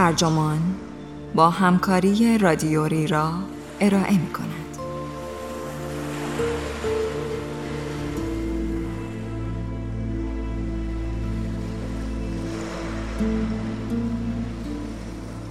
[0.00, 0.60] ترجمان
[1.34, 3.32] با همکاری رادیوری را
[3.80, 4.48] ارائه می کند.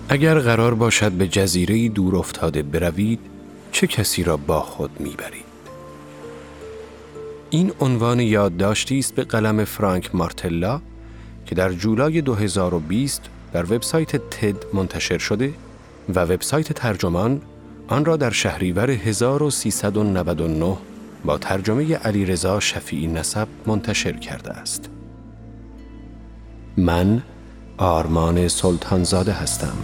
[0.09, 3.19] اگر قرار باشد به جزیره دور افتاده بروید
[3.71, 5.45] چه کسی را با خود می‌برید
[7.49, 10.81] این عنوان یادداشتی است به قلم فرانک مارتلا
[11.45, 13.21] که در جولای 2020
[13.53, 15.53] در وبسایت تد منتشر شده
[16.15, 17.41] و وبسایت ترجمان
[17.87, 20.77] آن را در شهریور 1399
[21.25, 24.89] با ترجمه علیرضا شفیعی نسب منتشر کرده است.
[26.77, 27.23] من
[27.77, 29.77] آرمان سلطانزاده هستم.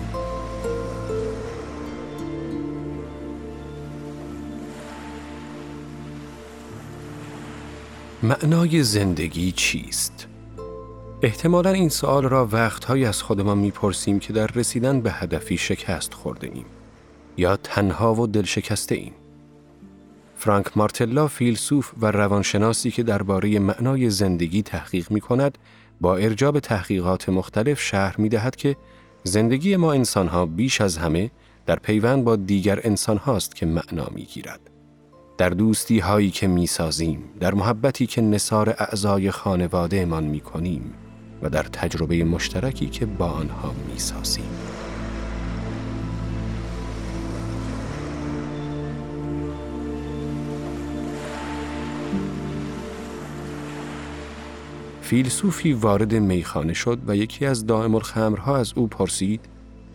[8.24, 10.28] معنای زندگی چیست؟
[11.22, 16.52] احتمالا این سوال را وقتهایی از خودمان می‌پرسیم که در رسیدن به هدفی شکست خورده
[16.54, 16.66] ایم
[17.38, 19.14] یا تنها و دلشکسته ایم.
[20.38, 25.58] فرانک مارتلا فیلسوف و روانشناسی که درباره معنای زندگی تحقیق می کند
[26.02, 28.76] با ارجاب تحقیقات مختلف شهر می دهد که
[29.24, 31.32] زندگی ما انسانها بیش از همه
[31.66, 34.60] در پیوند با دیگر انسان هاست که معنا می گیرد.
[35.38, 40.94] در دوستی هایی که می سازیم، در محبتی که نصار اعضای خانواده من می کنیم
[41.46, 44.50] و در تجربه مشترکی که با آنها می سازیم.
[55.02, 59.42] فیلسوفی وارد میخانه شد و یکی از دائم الخمرها از او پرسید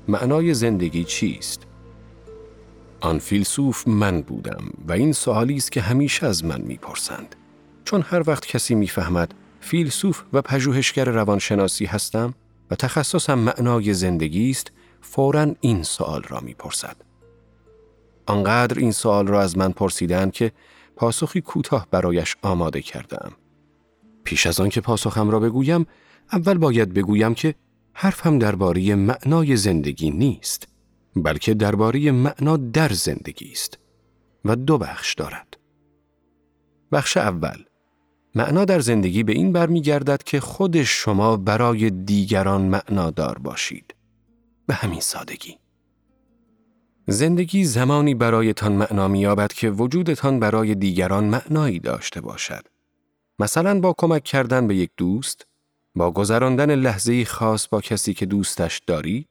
[0.09, 1.63] معنای زندگی چیست؟
[3.01, 7.37] آن فیلسوف من بودم و این سوالی است که همیشه از من می‌پرسند
[7.85, 12.35] چون هر وقت کسی می‌فهمد فیلسوف و پژوهشگر روانشناسی هستم
[12.71, 16.97] و تخصصم معنای زندگی است فورا این سوال را می‌پرسد
[18.27, 20.53] آنقدر این سوال را از من پرسیدند که
[20.97, 23.33] پاسخی کوتاه برایش آماده کردم
[24.25, 25.87] پیش از آن که پاسخم را بگویم
[26.33, 27.55] اول باید بگویم که
[27.93, 30.69] حرفم درباره معنای زندگی نیست
[31.17, 33.79] بلکه درباره معنا در زندگی است
[34.45, 35.57] و دو بخش دارد.
[36.93, 37.65] بخش اول
[38.35, 43.95] معنا در زندگی به این برمیگردد که خود شما برای دیگران معنادار باشید.
[44.67, 45.59] به همین سادگی.
[47.07, 52.67] زندگی زمانی برایتان معنا می‌یابد که وجودتان برای دیگران معنایی داشته باشد.
[53.39, 55.47] مثلا با کمک کردن به یک دوست،
[55.95, 59.29] با گذراندن لحظه خاص با کسی که دوستش دارید،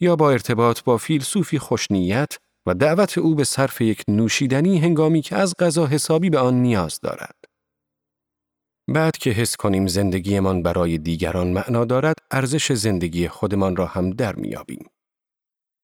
[0.00, 5.36] یا با ارتباط با فیلسوفی خوشنیت و دعوت او به صرف یک نوشیدنی هنگامی که
[5.36, 7.45] از غذا حسابی به آن نیاز دارد.
[8.88, 14.34] بعد که حس کنیم زندگیمان برای دیگران معنا دارد، ارزش زندگی خودمان را هم در
[14.34, 14.86] میابیم.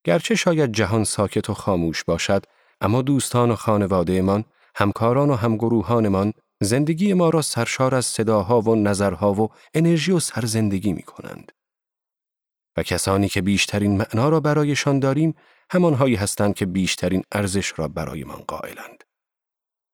[0.04, 2.44] گرچه شاید جهان ساکت و خاموش باشد،
[2.80, 9.32] اما دوستان و خانوادهمان، همکاران و همگروهانمان زندگی ما را سرشار از صداها و نظرها
[9.32, 11.52] و انرژی و سرزندگی می کنند.
[12.76, 15.34] و کسانی که بیشترین معنا را برایشان داریم
[15.70, 19.01] همانهایی هستند که بیشترین ارزش را برایمان قائلند.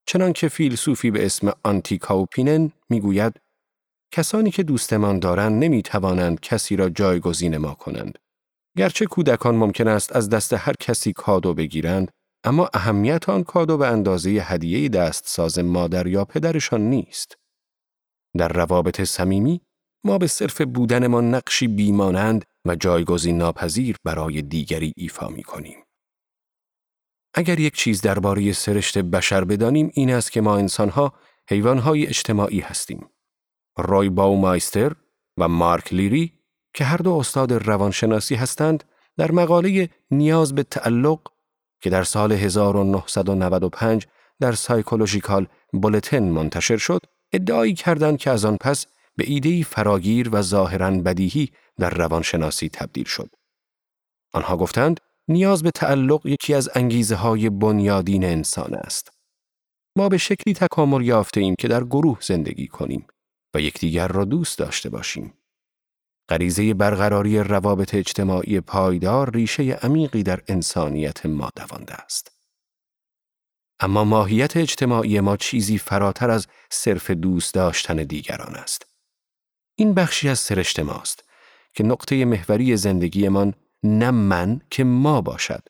[0.09, 3.41] چنانکه فیلسوفی به اسم آنتیکاوپینن می‌گوید
[4.13, 8.19] کسانی که دوستمان دارند نمی توانند کسی را جایگزین ما کنند.
[8.77, 12.11] گرچه کودکان ممکن است از دست هر کسی کادو بگیرند
[12.45, 17.35] اما اهمیت آن کادو به اندازه هدیه دستساز مادر یا پدرشان نیست.
[18.37, 19.61] در روابط صمیمی
[20.05, 25.88] ما به صرف بودنمان نقشی بیمانند و جایگزین ناپذیر برای دیگری ایفا می کنیم.
[27.39, 31.13] اگر یک چیز درباره سرشت بشر بدانیم این است که ما انسانها
[31.49, 33.09] حیوانهای اجتماعی هستیم.
[33.77, 34.93] روی باومایستر
[35.37, 36.33] و مارک لیری
[36.75, 38.85] که هر دو استاد روانشناسی هستند
[39.17, 41.19] در مقاله نیاز به تعلق
[41.81, 44.07] که در سال 1995
[44.41, 47.01] در سایکولوژیکال بولتن منتشر شد
[47.33, 48.87] ادعایی کردند که از آن پس
[49.17, 53.31] به ایدهی فراگیر و ظاهرا بدیهی در روانشناسی تبدیل شد.
[54.33, 59.13] آنها گفتند نیاز به تعلق یکی از انگیزه های بنیادین انسان است.
[59.97, 63.07] ما به شکلی تکامل یافته ایم که در گروه زندگی کنیم
[63.55, 65.35] و یکدیگر را دوست داشته باشیم.
[66.29, 72.33] غریزه برقراری روابط اجتماعی پایدار ریشه عمیقی در انسانیت ما دوانده است.
[73.81, 78.87] اما ماهیت اجتماعی ما چیزی فراتر از صرف دوست داشتن دیگران است.
[79.75, 81.25] این بخشی از سرشت ماست
[81.75, 85.63] که نقطه محوری زندگیمان نه من که ما باشد.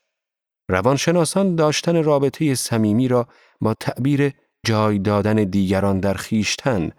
[0.70, 3.28] روانشناسان داشتن رابطه صمیمی را
[3.60, 4.32] با تعبیر
[4.66, 6.90] جای دادن دیگران در خیشتن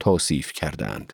[0.00, 1.12] توصیف کردند.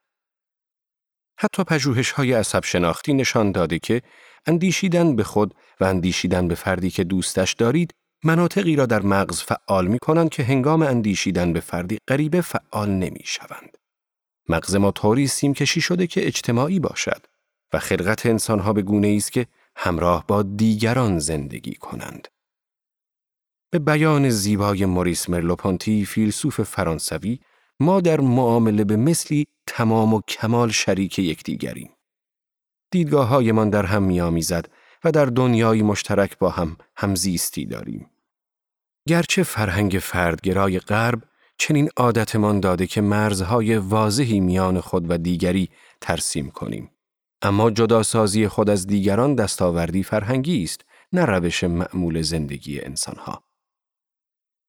[1.38, 4.02] حتی پژوهش های عصب شناختی نشان داده که
[4.47, 7.94] اندیشیدن به خود و اندیشیدن به فردی که دوستش دارید
[8.25, 13.23] مناطقی را در مغز فعال می کنند که هنگام اندیشیدن به فردی غریبه فعال نمی
[13.25, 13.76] شوند.
[14.49, 17.26] مغز ما طوری سیم کشی شده که اجتماعی باشد
[17.72, 19.46] و خلقت انسانها به گونه است که
[19.76, 22.28] همراه با دیگران زندگی کنند.
[23.70, 27.38] به بیان زیبای موریس مرلوپانتی فیلسوف فرانسوی
[27.81, 31.90] ما در معامله به مثلی تمام و کمال شریک یکدیگریم.
[32.90, 34.69] دیدگاه هایمان در هم میآمیزد
[35.05, 38.11] و در دنیای مشترک با هم همزیستی داریم.
[39.08, 41.22] گرچه فرهنگ فردگرای غرب
[41.58, 45.70] چنین عادتمان داده که مرزهای واضحی میان خود و دیگری
[46.00, 46.90] ترسیم کنیم.
[47.43, 53.45] اما جداسازی خود از دیگران دستاوردی فرهنگی است، نه روش معمول زندگی انسانها.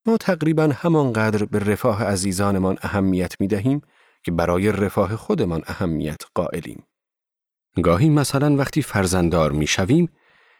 [0.05, 3.81] ما تقریبا همانقدر به رفاه عزیزانمان اهمیت می دهیم
[4.23, 6.83] که برای رفاه خودمان اهمیت قائلیم.
[7.83, 10.09] گاهی مثلا وقتی فرزنددار می شویم،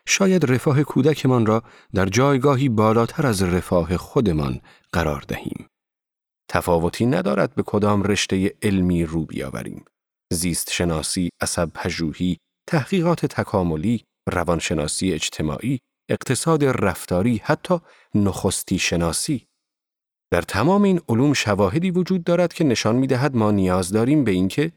[0.07, 1.63] شاید رفاه کودکمان را
[1.93, 4.61] در جایگاهی بالاتر از رفاه خودمان
[4.93, 5.67] قرار دهیم.
[6.47, 9.85] تفاوتی ندارد به کدام رشته علمی رو بیاوریم.
[10.31, 12.37] زیست شناسی، عصب پژوهی،
[12.67, 15.79] تحقیقات تکاملی، روانشناسی اجتماعی،
[16.09, 17.79] اقتصاد رفتاری، حتی
[18.15, 19.45] نخستی شناسی.
[20.31, 24.31] در تمام این علوم شواهدی وجود دارد که نشان می دهد ما نیاز داریم به
[24.31, 24.71] اینکه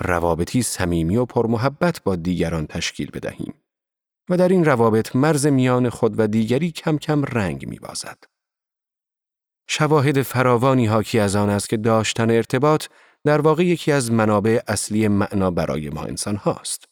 [0.00, 3.54] روابطی صمیمی و پرمحبت با دیگران تشکیل بدهیم.
[4.28, 8.18] و در این روابط مرز میان خود و دیگری کم کم رنگ می بازد.
[9.68, 12.86] شواهد فراوانی حاکی از آن است که داشتن ارتباط
[13.24, 16.84] در واقع یکی از منابع اصلی معنا برای ما انسان هاست.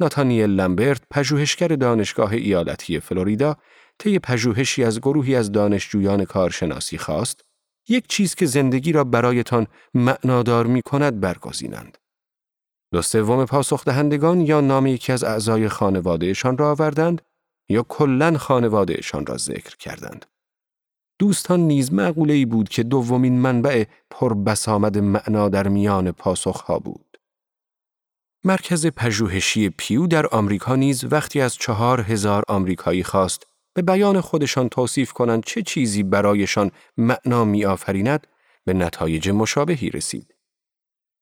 [0.00, 3.56] ناتانیل لمبرت پژوهشگر دانشگاه ایالتی فلوریدا
[3.98, 7.40] طی پژوهشی از گروهی از دانشجویان کارشناسی خواست
[7.88, 11.98] یک چیز که زندگی را برایتان معنادار می کند برگزینند.
[12.92, 17.22] دو سوم پاسخ دهندگان یا نام یکی از اعضای خانوادهشان را آوردند
[17.68, 20.26] یا کلا خانوادهشان را ذکر کردند.
[21.22, 27.18] دوستان نیز معقوله ای بود که دومین منبع پربسامد معنا در میان پاسخها بود.
[28.44, 34.68] مرکز پژوهشی پیو در آمریکا نیز وقتی از چهار هزار آمریکایی خواست به بیان خودشان
[34.68, 38.26] توصیف کنند چه چیزی برایشان معنا می آفریند
[38.64, 40.34] به نتایج مشابهی رسید.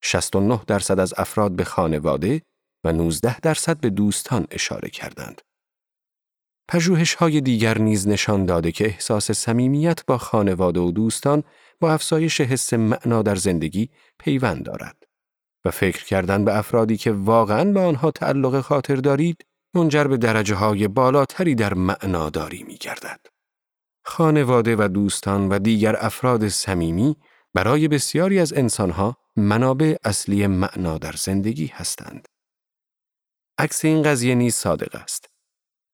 [0.02, 2.42] 69 درصد از افراد به خانواده
[2.84, 5.42] و 19 درصد به دوستان اشاره کردند.
[6.70, 11.42] پژوهش های دیگر نیز نشان داده که احساس صمیمیت با خانواده و دوستان
[11.80, 14.96] با افزایش حس معنا در زندگی پیوند دارد
[15.64, 20.54] و فکر کردن به افرادی که واقعا به آنها تعلق خاطر دارید منجر به درجه
[20.54, 23.20] های بالاتری در معناداری می گردد.
[24.04, 27.16] خانواده و دوستان و دیگر افراد صمیمی
[27.54, 32.28] برای بسیاری از انسانها منابع اصلی معنا در زندگی هستند.
[33.58, 35.39] عکس این قضیه نیز صادق است.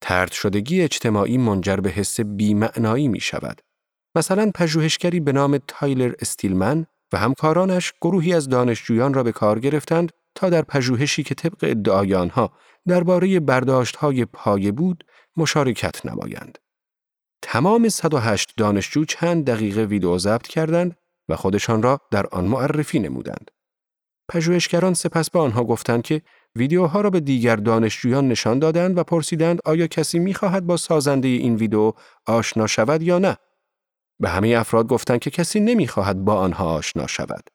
[0.01, 3.61] ترد شدگی اجتماعی منجر به حس بیمعنایی می شود.
[4.17, 10.13] مثلا پژوهشگری به نام تایلر استیلمن و همکارانش گروهی از دانشجویان را به کار گرفتند
[10.35, 12.53] تا در پژوهشی که طبق ادعای آنها
[12.89, 15.05] درباره برداشت‌های پایه بود
[15.37, 16.59] مشارکت نمایند.
[17.43, 20.97] تمام 108 دانشجو چند دقیقه ویدئو ضبط کردند
[21.29, 23.51] و خودشان را در آن معرفی نمودند.
[24.29, 26.23] پژوهشگران سپس به آنها گفتند که
[26.57, 31.57] ویدیوها را به دیگر دانشجویان نشان دادند و پرسیدند آیا کسی می‌خواهد با سازنده این
[31.57, 31.93] ویدیو
[32.27, 33.37] آشنا شود یا نه.
[34.21, 37.51] به همه افراد گفتند که کسی نمی‌خواهد با آنها آشنا شود.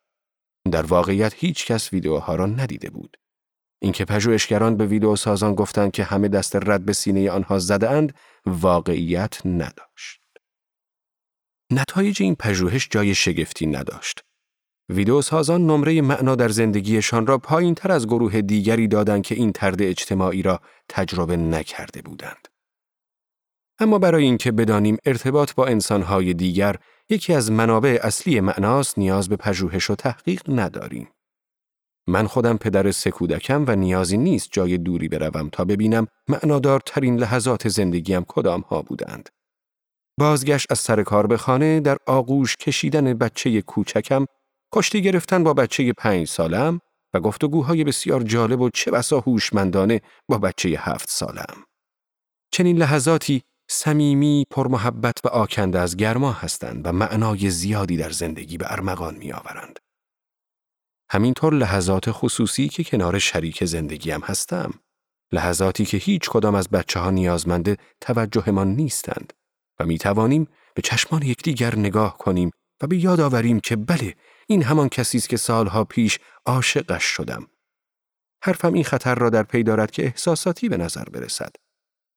[0.71, 3.17] در واقعیت هیچ کس ویدیوها را ندیده بود.
[3.81, 8.15] اینکه پژوهشگران به ویدیو سازان گفتند که همه دست رد به سینه آنها زده اند
[8.45, 10.21] واقعیت نداشت.
[11.71, 14.23] نتایج این پژوهش جای شگفتی نداشت.
[14.89, 19.51] ویدیو سازان نمره معنا در زندگیشان را پایین تر از گروه دیگری دادند که این
[19.51, 20.59] ترد اجتماعی را
[20.89, 22.47] تجربه نکرده بودند.
[23.79, 26.75] اما برای اینکه بدانیم ارتباط با انسانهای دیگر
[27.09, 31.07] یکی از منابع اصلی معناست نیاز به پژوهش و تحقیق نداریم.
[32.07, 37.67] من خودم پدر سه کودکم و نیازی نیست جای دوری بروم تا ببینم معنادارترین لحظات
[37.67, 39.29] زندگیم کدام ها بودند.
[40.19, 44.25] بازگشت از سر کار به خانه در آغوش کشیدن بچه کوچکم،
[44.73, 46.79] کشتی گرفتن با بچه پنج سالم
[47.13, 51.65] و گفتگوهای بسیار جالب و چه بسا هوشمندانه با بچه هفت سالم.
[52.51, 58.71] چنین لحظاتی صمیمی، پرمحبت و آکنده از گرما هستند و معنای زیادی در زندگی به
[58.71, 59.79] ارمغان می آورند.
[61.09, 64.73] همینطور لحظات خصوصی که کنار شریک زندگیم هستم.
[65.31, 69.33] لحظاتی که هیچ کدام از بچه ها نیازمند توجهمان نیستند
[69.79, 72.51] و می توانیم به چشمان یکدیگر نگاه کنیم
[72.81, 74.15] و به یاد آوریم که بله
[74.51, 77.47] این همان کسی است که سالها پیش عاشقش شدم.
[78.43, 81.55] حرفم این خطر را در پی دارد که احساساتی به نظر برسد.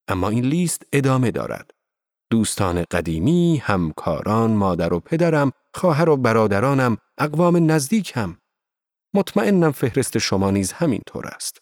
[0.08, 1.70] اما این لیست ادامه دارد.
[2.30, 8.36] دوستان قدیمی، همکاران، مادر و پدرم، خواهر و برادرانم، اقوام نزدیکم.
[9.14, 11.58] مطمئنم فهرست شما نیز همین طور است.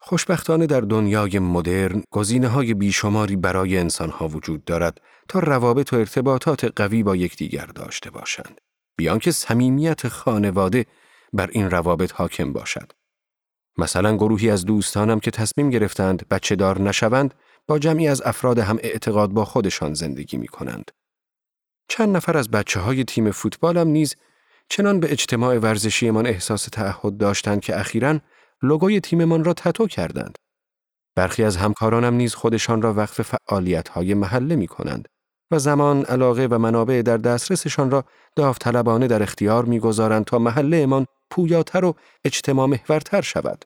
[0.00, 6.64] خوشبختانه در دنیای مدرن گزینه های بیشماری برای انسانها وجود دارد تا روابط و ارتباطات
[6.64, 8.60] قوی با یکدیگر داشته باشند.
[8.96, 10.86] بیان که صمیمیت خانواده
[11.32, 12.92] بر این روابط حاکم باشد.
[13.78, 17.34] مثلا گروهی از دوستانم که تصمیم گرفتند بچه دار نشوند
[17.66, 20.90] با جمعی از افراد هم اعتقاد با خودشان زندگی می کنند.
[21.88, 24.16] چند نفر از بچه های تیم فوتبالم نیز
[24.68, 28.18] چنان به اجتماع ورزشیمان احساس تعهد داشتند که اخیراً
[28.62, 30.38] لوگوی تیممان را تتو کردند.
[31.16, 35.08] برخی از همکارانم نیز خودشان را وقف فعالیت های محله می کنند
[35.52, 38.04] و زمان، علاقه و منابع در دسترسشان را
[38.36, 41.94] داوطلبانه در اختیار می‌گذارند تا محله امان پویاتر و
[42.24, 43.64] اجتماع محورتر شود.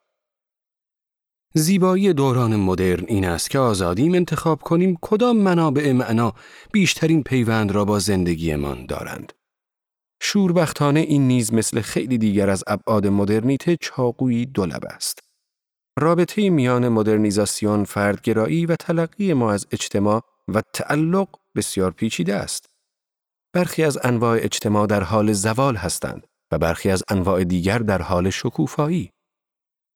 [1.55, 6.33] زیبایی دوران مدرن این است که آزادیم انتخاب کنیم کدام منابع معنا
[6.73, 9.33] بیشترین پیوند را با زندگیمان دارند.
[10.23, 15.19] شوربختانه این نیز مثل خیلی دیگر از ابعاد مدرنیته چاقویی دولب است.
[15.99, 22.67] رابطه میان مدرنیزاسیون، فردگرایی و تلقی ما از اجتماع و تعلق بسیار پیچیده است.
[23.53, 28.31] برخی از انواع اجتماع در حال زوال هستند و برخی از انواع دیگر در حال
[28.31, 29.13] شکوفایی.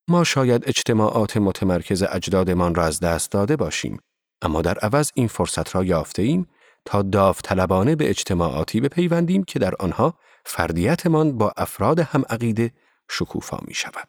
[0.09, 4.01] ما شاید اجتماعات متمرکز اجدادمان را از دست داده باشیم،
[4.43, 6.47] اما در عوض این فرصت را یافته ایم
[6.85, 10.15] تا داوطلبانه به اجتماعاتی بپیوندیم که در آنها
[10.45, 12.73] فردیتمان با افراد هم عقیده
[13.11, 14.09] شکوفا می شود.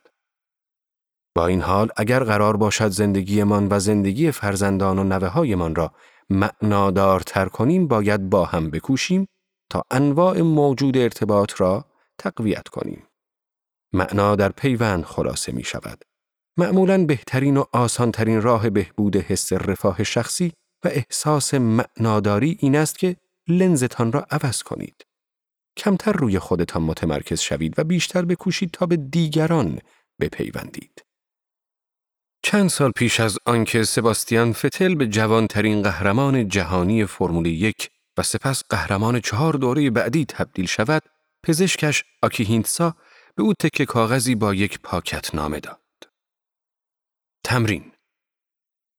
[1.36, 5.92] با این حال اگر قرار باشد زندگیمان و زندگی فرزندان و نوه هایمان را
[6.32, 9.28] معنادارتر کنیم باید با هم بکوشیم
[9.70, 11.86] تا انواع موجود ارتباط را
[12.18, 13.08] تقویت کنیم.
[13.94, 16.04] معنا در پیوند خلاصه می شود.
[16.58, 20.54] معمولا بهترین و آسانترین راه بهبود حس رفاه شخصی
[20.86, 23.16] و احساس معناداری این است که
[23.48, 25.06] لنزتان را عوض کنید.
[25.78, 29.80] کمتر روی خودتان متمرکز شوید و بیشتر بکوشید تا به دیگران
[30.20, 31.04] بپیوندید.
[32.52, 38.64] چند سال پیش از آنکه سباستیان فتل به جوانترین قهرمان جهانی فرمول یک و سپس
[38.70, 41.02] قهرمان چهار دوره بعدی تبدیل شود،
[41.44, 42.96] پزشکش آکیهینتسا
[43.36, 46.10] به او تکه کاغذی با یک پاکت نامه داد.
[47.44, 47.92] تمرین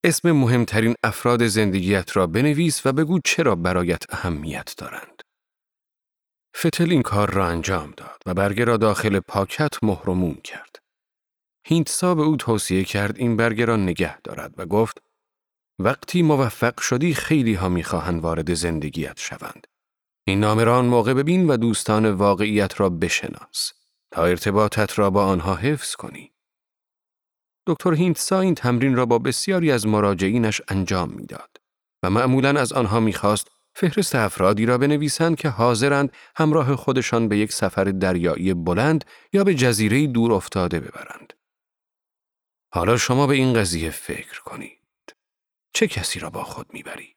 [0.05, 5.23] اسم مهمترین افراد زندگیت را بنویس و بگو چرا برایت اهمیت دارند.
[6.57, 10.82] فتل این کار را انجام داد و برگه را داخل پاکت مهرموم کرد.
[11.65, 15.03] هینتسا به او توصیه کرد این برگه را نگه دارد و گفت
[15.79, 19.67] وقتی موفق شدی خیلی ها می‌خواهند وارد زندگیت شوند.
[20.27, 23.73] این نامه را موقع ببین و دوستان واقعیت را بشناس
[24.11, 26.33] تا ارتباطت را با آنها حفظ کنی.
[27.67, 31.57] دکتر هینتسا این تمرین را با بسیاری از مراجعینش انجام می‌داد
[32.03, 37.53] و معمولا از آنها می‌خواست فهرست افرادی را بنویسند که حاضرند همراه خودشان به یک
[37.53, 41.33] سفر دریایی بلند یا به جزیره دور افتاده ببرند.
[42.75, 44.79] حالا شما به این قضیه فکر کنید.
[45.75, 47.17] چه کسی را با خود می‌برید؟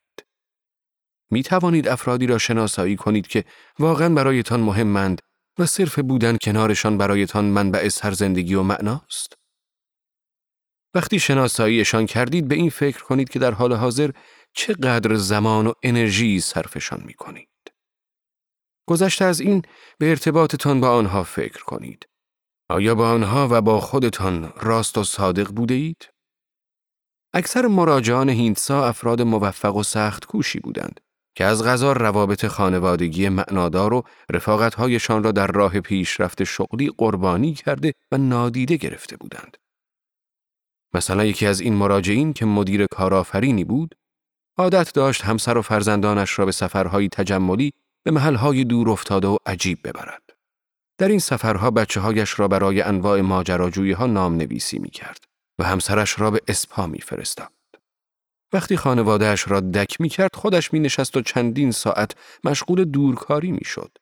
[1.32, 3.46] می توانید افرادی را شناسایی کنید که
[3.80, 5.22] واقعا برایتان مهمند
[5.60, 9.34] و صرف بودن کنارشان برایتان منبع سرزندگی و معناست؟
[10.94, 14.12] وقتی شناساییشان کردید به این فکر کنید که در حال حاضر
[14.54, 17.50] چقدر زمان و انرژی صرفشان می کنید.
[18.88, 19.62] گذشته از این
[20.00, 22.08] به ارتباطتان با آنها فکر کنید.
[22.70, 26.10] آیا با آنها و با خودتان راست و صادق بوده اید؟
[27.34, 31.00] اکثر مراجعان هینتسا افراد موفق و سخت کوشی بودند
[31.36, 37.94] که از غذا روابط خانوادگی معنادار و رفاقتهایشان را در راه پیشرفت شغلی قربانی کرده
[38.12, 39.58] و نادیده گرفته بودند.
[40.94, 43.96] مثلا یکی از این مراجعین که مدیر کارآفرینی بود،
[44.58, 47.72] عادت داشت همسر و فرزندانش را به سفرهای تجملی
[48.04, 50.25] به محلهای دور افتاده و عجیب ببرد.
[50.98, 55.24] در این سفرها بچه هایش را برای انواع ماجراجویی ها نام نویسی می کرد
[55.60, 57.52] و همسرش را به اسپا می فرستاد.
[58.54, 63.66] وقتی خانوادهش را دک می کرد خودش می نشست و چندین ساعت مشغول دورکاری می
[63.66, 63.98] شد.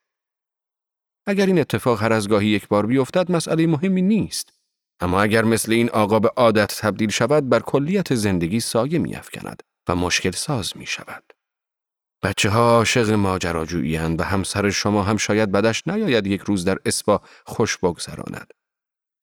[1.28, 4.54] اگر این اتفاق هر از گاهی یک بار بیفتد مسئله مهمی نیست.
[5.00, 9.64] اما اگر مثل این آقا به عادت تبدیل شود بر کلیت زندگی سایه می افکند
[9.90, 11.33] و مشکل ساز می شود.
[12.24, 17.22] بچه ها عاشق ماجراجویی و همسر شما هم شاید بدش نیاید یک روز در اسپا
[17.46, 18.52] خوش بگذراند.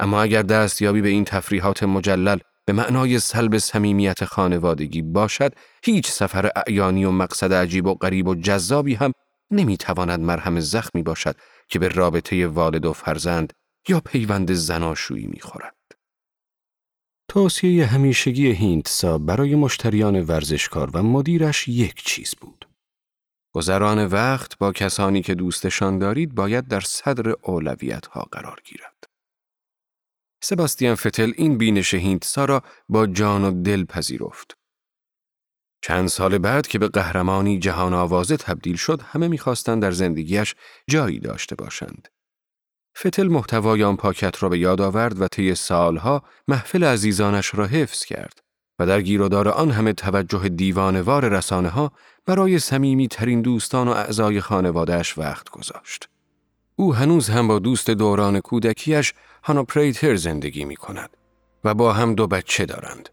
[0.01, 5.53] اما اگر دستیابی به این تفریحات مجلل به معنای سلب صمیمیت خانوادگی باشد،
[5.85, 9.13] هیچ سفر اعیانی و مقصد عجیب و غریب و جذابی هم
[9.51, 11.37] نمی‌تواند مرهم زخمی باشد
[11.69, 13.53] که به رابطه والد و فرزند
[13.89, 15.77] یا پیوند زناشویی می‌خورد.
[17.29, 22.60] توصیه همیشگی هینتسا برای مشتریان ورزشکار و مدیرش یک چیز بود.
[23.53, 29.05] گذران وقت با کسانی که دوستشان دارید باید در صدر اولویت ها قرار گیرد.
[30.43, 34.55] سباستیان فتل این بینش هینتسا را با جان و دل پذیرفت.
[35.83, 40.55] چند سال بعد که به قهرمانی جهان آوازه تبدیل شد همه می‌خواستند در زندگیش
[40.89, 42.09] جایی داشته باشند.
[42.99, 48.05] فتل محتوای آن پاکت را به یاد آورد و طی سالها محفل عزیزانش را حفظ
[48.05, 48.40] کرد
[48.81, 51.93] و در گیرودار آن همه توجه دیوانوار رسانه ها
[52.27, 56.09] برای سمیمی ترین دوستان و اعضای خانوادهش وقت گذاشت.
[56.77, 61.11] او هنوز هم با دوست دوران کودکیش هانا پریتر زندگی می کند
[61.65, 63.09] و با هم دو بچه دارند.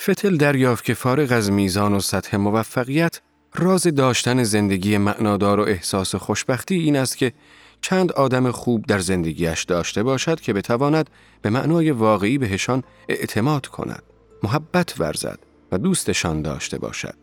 [0.00, 3.20] فتل دریافت که فارغ از میزان و سطح موفقیت
[3.54, 7.32] راز داشتن زندگی معنادار و احساس خوشبختی این است که
[7.80, 11.10] چند آدم خوب در زندگیش داشته باشد که بتواند
[11.42, 14.02] به معنای واقعی بهشان اعتماد کند،
[14.44, 15.38] محبت ورزد
[15.72, 17.14] و دوستشان داشته باشد.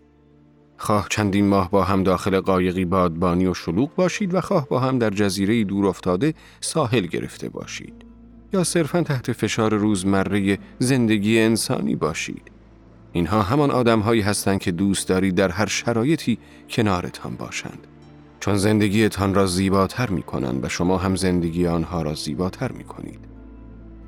[0.77, 4.99] خواه چندین ماه با هم داخل قایقی بادبانی و شلوغ باشید و خواه با هم
[4.99, 7.93] در جزیره دور افتاده ساحل گرفته باشید
[8.53, 12.51] یا صرفا تحت فشار روزمره زندگی انسانی باشید.
[13.13, 16.37] اینها همان آدمهایی هستند که دوست دارید در هر شرایطی
[16.69, 17.87] کنارتان باشند.
[18.39, 23.19] چون زندگیتان را زیباتر می کنند و شما هم زندگی آنها را زیباتر می کنید.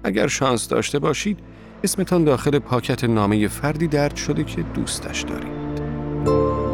[0.04, 1.40] اگر شانس داشته باشید،
[1.84, 6.73] اسمتان داخل پاکت نامه فردی درد شده که دوستش دارید.